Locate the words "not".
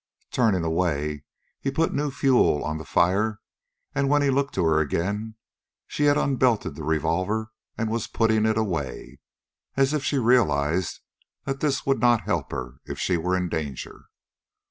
11.99-12.21